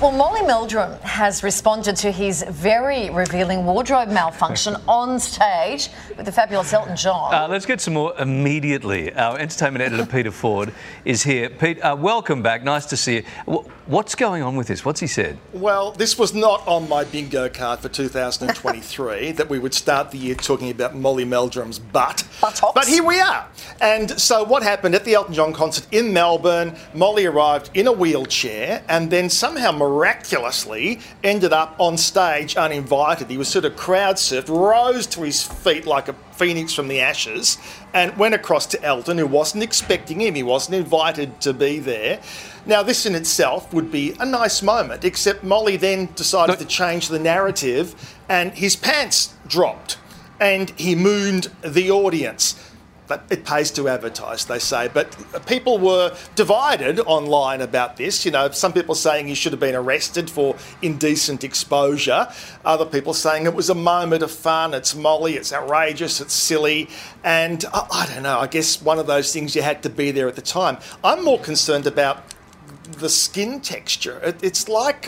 [0.00, 6.32] Well, Molly Meldrum has responded to his very revealing wardrobe malfunction on stage with the
[6.32, 7.32] fabulous Elton John.
[7.32, 9.14] Uh, let's get some more immediately.
[9.14, 11.48] Our entertainment editor, Peter Ford, is here.
[11.48, 12.64] Pete, uh, welcome back.
[12.64, 13.14] Nice to see
[13.46, 13.64] you.
[13.86, 14.84] What's going on with this?
[14.84, 15.38] What's he said?
[15.52, 20.18] Well, this was not on my bingo card for 2023 that we would start the
[20.18, 22.26] year talking about Molly Meldrum's butt.
[22.40, 22.72] Buttocks.
[22.74, 23.46] But here we are.
[23.84, 26.74] And so, what happened at the Elton John concert in Melbourne?
[26.94, 33.28] Molly arrived in a wheelchair and then somehow miraculously ended up on stage uninvited.
[33.28, 37.02] He was sort of crowd surfed, rose to his feet like a phoenix from the
[37.02, 37.58] ashes,
[37.92, 40.34] and went across to Elton, who wasn't expecting him.
[40.34, 42.22] He wasn't invited to be there.
[42.64, 47.08] Now, this in itself would be a nice moment, except Molly then decided to change
[47.08, 49.98] the narrative, and his pants dropped,
[50.40, 52.58] and he mooned the audience
[53.06, 54.88] but it pays to advertise, they say.
[54.92, 58.24] But people were divided online about this.
[58.24, 62.28] You know, some people saying he should have been arrested for indecent exposure.
[62.64, 64.74] Other people saying it was a moment of fun.
[64.74, 65.34] It's Molly.
[65.34, 66.20] It's outrageous.
[66.20, 66.88] It's silly.
[67.22, 68.38] And I, I don't know.
[68.38, 70.78] I guess one of those things you had to be there at the time.
[71.02, 72.33] I'm more concerned about
[72.84, 74.20] the skin texture.
[74.22, 75.06] It, it's like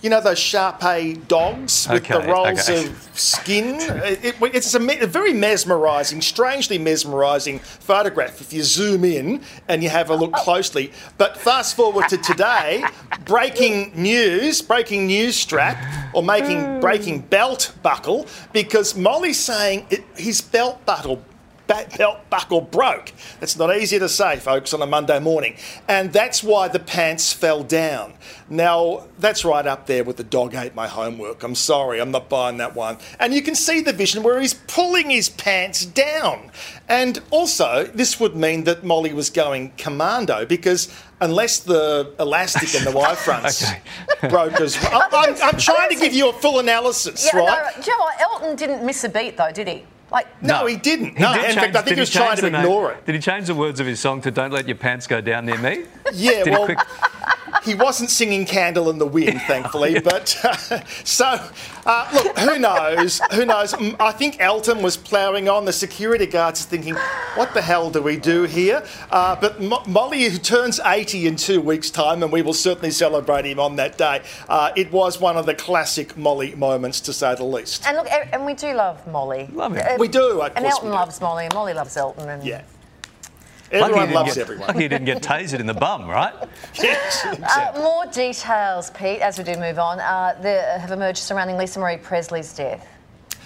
[0.00, 2.86] you know those Shar Pei dogs with Okay, the rolls okay.
[2.86, 3.76] of skin.
[3.80, 9.42] It- it- it's a, me- a very mesmerising, strangely mesmerising photograph if you zoom in
[9.66, 10.92] and you have a look closely.
[11.16, 12.84] But fast forward to today,
[13.24, 15.76] breaking news, breaking news strap,
[16.14, 21.22] or making breaking belt buckle because Molly's saying it, his belt buckle
[21.68, 23.12] belt buckle broke.
[23.40, 25.56] That's not easy to say, folks, on a Monday morning.
[25.86, 28.14] And that's why the pants fell down.
[28.48, 31.42] Now, that's right up there with the dog ate my homework.
[31.42, 32.96] I'm sorry, I'm not buying that one.
[33.20, 36.50] And you can see the vision where he's pulling his pants down.
[36.88, 40.88] And also, this would mean that Molly was going commando because
[41.20, 44.28] unless the elastic and the Y fronts Okay.
[44.28, 45.02] broke as well.
[45.12, 47.72] I'm, I'm, I'm trying to give you a full analysis, yeah, right?
[47.76, 48.20] no, do you know what?
[48.20, 49.84] Elton didn't miss a beat, though, did he?
[50.10, 51.16] Like, No, he didn't.
[51.16, 53.04] He no, did in change- fact, I think he was trying to ignore it.
[53.04, 55.44] Did he change the words of his song to "Don't let your pants go down
[55.46, 55.84] near me"?
[56.14, 56.78] Yeah, well, quick-
[57.68, 60.00] he wasn't singing "Candle in the Wind," thankfully.
[60.00, 60.28] But
[61.04, 61.40] so,
[61.86, 63.20] uh, look, who knows?
[63.32, 63.72] Who knows?
[63.74, 65.64] Mm, I think Elton was ploughing on.
[65.64, 66.94] The security guards are thinking,
[67.34, 71.36] "What the hell do we do here?" Uh, but Mo- Molly, who turns 80 in
[71.36, 74.22] two weeks' time, and we will certainly celebrate him on that day.
[74.48, 77.86] Uh, it was one of the classic Molly moments, to say the least.
[77.86, 79.48] and look, and we do love Molly.
[79.52, 79.86] Love him.
[79.88, 80.98] Uh, We do, of And course Elton we do.
[80.98, 82.28] loves Molly, and Molly loves Elton.
[82.28, 82.77] And Yeah, Lucky he
[83.72, 84.66] everyone didn't loves get- everyone.
[84.68, 86.34] Lucky he didn't get tasered in the bum, right?
[86.82, 91.56] Yes, Uh, more details, Pete, as we do move on, uh, that have emerged surrounding
[91.56, 92.86] Lisa Marie Presley's death.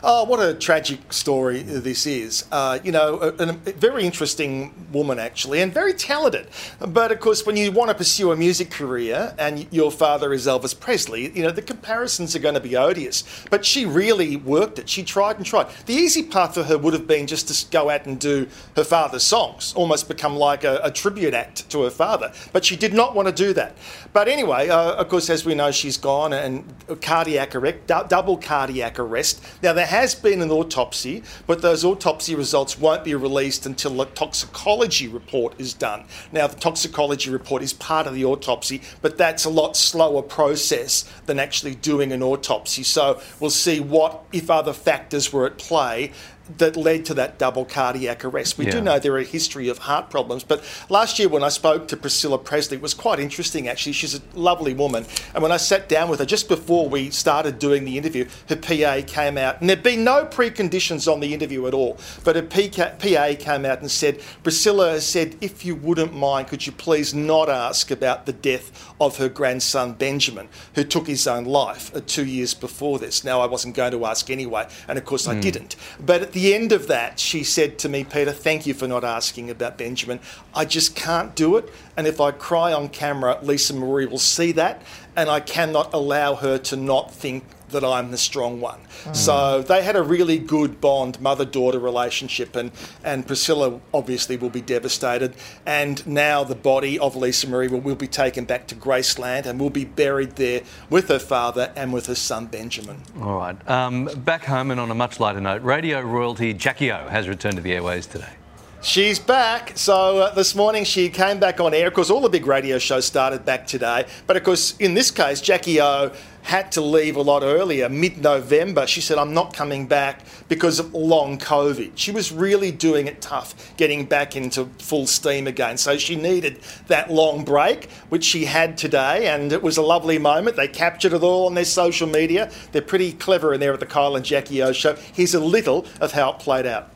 [0.00, 2.44] Oh, what a tragic story this is.
[2.52, 6.46] Uh, you know, a, a very interesting woman, actually, and very talented.
[6.78, 10.46] But of course, when you want to pursue a music career and your father is
[10.46, 13.24] Elvis Presley, you know, the comparisons are going to be odious.
[13.50, 14.88] But she really worked it.
[14.88, 15.66] She tried and tried.
[15.86, 18.84] The easy path for her would have been just to go out and do her
[18.84, 22.32] father's songs, almost become like a, a tribute act to her father.
[22.52, 23.76] But she did not want to do that.
[24.12, 26.64] But anyway, uh, of course, as we know, she's gone and
[27.02, 29.42] cardiac arrest, dou- double cardiac arrest.
[29.60, 34.04] Now, there has been an autopsy, but those autopsy results won't be released until the
[34.04, 36.04] toxicology report is done.
[36.32, 41.04] Now, the toxicology report is part of the autopsy, but that's a lot slower process
[41.26, 42.82] than actually doing an autopsy.
[42.82, 46.12] So we'll see what, if other factors were at play,
[46.56, 48.58] that led to that double cardiac arrest.
[48.58, 51.48] We do know there are a history of heart problems, but last year when I
[51.48, 53.92] spoke to Priscilla Presley, it was quite interesting actually.
[53.92, 57.58] She's a lovely woman, and when I sat down with her just before we started
[57.58, 61.66] doing the interview, her PA came out, and there'd been no preconditions on the interview
[61.66, 66.48] at all, but her PA came out and said, Priscilla said, if you wouldn't mind,
[66.48, 71.26] could you please not ask about the death of her grandson Benjamin, who took his
[71.26, 73.24] own life uh, two years before this.
[73.24, 75.76] Now, I wasn't going to ask anyway, and of course I didn't.
[76.00, 79.04] But at the end of that, she said to me, Peter, thank you for not
[79.04, 80.20] asking about Benjamin.
[80.54, 81.72] I just can't do it.
[81.96, 84.82] And if I cry on camera, Lisa Marie will see that,
[85.18, 88.78] and I cannot allow her to not think that I'm the strong one.
[89.12, 92.70] So they had a really good bond, mother daughter relationship, and,
[93.02, 95.34] and Priscilla obviously will be devastated.
[95.66, 99.58] And now the body of Lisa Marie will, will be taken back to Graceland and
[99.58, 103.02] will be buried there with her father and with her son Benjamin.
[103.20, 103.68] All right.
[103.68, 107.56] Um, back home and on a much lighter note, radio royalty Jackie O has returned
[107.56, 108.32] to the airways today.
[108.80, 109.72] She's back.
[109.74, 111.88] So uh, this morning she came back on air.
[111.88, 114.06] Of course, all the big radio shows started back today.
[114.28, 118.22] But of course, in this case, Jackie O had to leave a lot earlier, mid
[118.22, 118.86] November.
[118.86, 121.90] She said, I'm not coming back because of long COVID.
[121.96, 125.76] She was really doing it tough getting back into full steam again.
[125.76, 129.26] So she needed that long break, which she had today.
[129.26, 130.56] And it was a lovely moment.
[130.56, 132.48] They captured it all on their social media.
[132.70, 134.94] They're pretty clever in there at the Kyle and Jackie O show.
[135.12, 136.92] Here's a little of how it played out.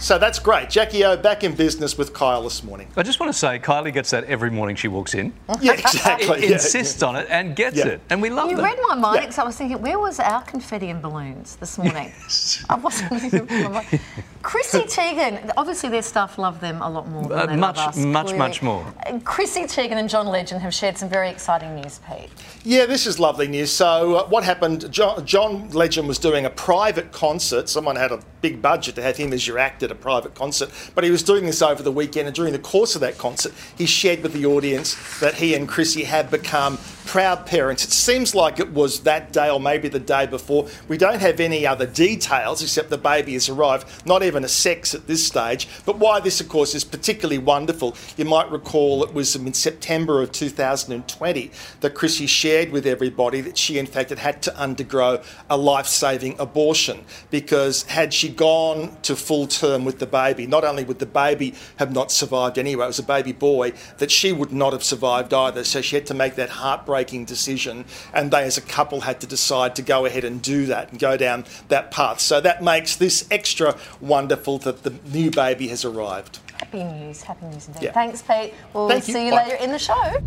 [0.00, 0.70] So that's great.
[0.70, 2.88] Jackie O back in business with Kyle this morning.
[2.96, 5.32] I just want to say, Kylie gets that every morning she walks in.
[5.60, 6.46] Yeah, exactly.
[6.46, 6.52] yeah.
[6.54, 7.86] Insists on it and gets Yeah.
[7.88, 8.52] it, and we love it.
[8.52, 8.64] You them.
[8.64, 9.20] read my mind Yeah.
[9.22, 12.12] because I was thinking, where was our confetti and balloons this morning?
[12.70, 14.00] I wasn't thinking.
[14.54, 14.80] Of my.
[14.80, 17.88] Chrissy Teigen, obviously their staff love them a lot more than Uh, they much, love
[17.88, 17.96] us.
[17.96, 18.38] much, clearly.
[18.38, 18.84] much more.
[19.24, 22.28] Chrissy Teigen and John Legend have shared some very exciting news, Pete.
[22.64, 23.70] Yeah, this is lovely news.
[23.70, 24.90] So, uh, what happened?
[24.92, 27.68] John, John Legend was doing a private concert.
[27.68, 30.70] Someone had a big budget to have him as your act at a private concert,
[30.94, 32.26] but he was doing this over the weekend.
[32.26, 35.68] And during the course of that concert, he shared with the audience that he and
[35.68, 36.78] Chrissy had become
[37.10, 37.82] proud parents.
[37.82, 40.68] It seems like it was that day or maybe the day before.
[40.86, 44.94] We don't have any other details except the baby has arrived, not even a sex
[44.94, 45.66] at this stage.
[45.84, 50.22] But why this, of course, is particularly wonderful, you might recall it was in September
[50.22, 55.20] of 2020 that Chrissy shared with everybody that she, in fact, had had to undergo
[55.50, 60.62] a life saving abortion because had she gone to full term with the baby, not
[60.62, 64.32] only would the baby have not survived anyway, it was a baby boy, that she
[64.32, 65.64] would not have survived either.
[65.64, 66.50] So she had to make that
[67.04, 70.90] decision, and they as a couple had to decide to go ahead and do that
[70.90, 72.20] and go down that path.
[72.20, 76.38] So that makes this extra wonderful that the new baby has arrived.
[76.54, 77.82] Happy news, happy news indeed.
[77.84, 77.92] Yeah.
[77.92, 78.54] Thanks, Pete.
[78.74, 79.44] We'll Thank see you Bye.
[79.44, 80.18] later in the show.